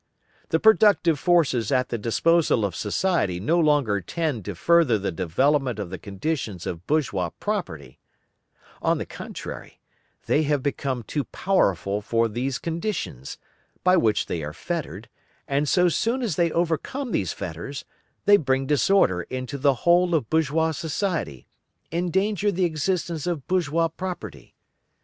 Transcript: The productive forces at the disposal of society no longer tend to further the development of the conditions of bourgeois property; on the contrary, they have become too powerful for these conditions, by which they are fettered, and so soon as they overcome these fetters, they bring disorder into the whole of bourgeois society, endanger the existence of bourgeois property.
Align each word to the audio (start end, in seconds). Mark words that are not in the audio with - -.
The 0.49 0.59
productive 0.59 1.19
forces 1.19 1.71
at 1.71 1.89
the 1.89 1.97
disposal 1.99 2.65
of 2.65 2.75
society 2.75 3.39
no 3.39 3.59
longer 3.59 4.01
tend 4.01 4.43
to 4.45 4.55
further 4.55 4.97
the 4.97 5.11
development 5.11 5.77
of 5.77 5.91
the 5.91 5.99
conditions 5.99 6.65
of 6.65 6.87
bourgeois 6.87 7.29
property; 7.39 7.99
on 8.81 8.97
the 8.97 9.05
contrary, 9.05 9.79
they 10.25 10.41
have 10.41 10.63
become 10.63 11.03
too 11.03 11.23
powerful 11.25 12.01
for 12.01 12.27
these 12.27 12.57
conditions, 12.57 13.37
by 13.83 13.95
which 13.95 14.25
they 14.25 14.41
are 14.43 14.53
fettered, 14.53 15.07
and 15.47 15.69
so 15.69 15.87
soon 15.87 16.23
as 16.23 16.35
they 16.35 16.51
overcome 16.51 17.11
these 17.11 17.31
fetters, 17.31 17.85
they 18.25 18.37
bring 18.37 18.65
disorder 18.65 19.21
into 19.29 19.55
the 19.55 19.75
whole 19.85 20.15
of 20.15 20.31
bourgeois 20.31 20.71
society, 20.71 21.47
endanger 21.91 22.51
the 22.51 22.65
existence 22.65 23.27
of 23.27 23.45
bourgeois 23.45 23.87
property. 23.87 24.55